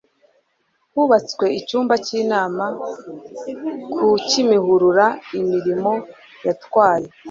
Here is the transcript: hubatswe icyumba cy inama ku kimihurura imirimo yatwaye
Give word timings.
hubatswe 0.93 1.45
icyumba 1.59 1.93
cy 2.05 2.11
inama 2.21 2.65
ku 3.95 4.07
kimihurura 4.29 5.05
imirimo 5.39 5.91
yatwaye 6.45 7.07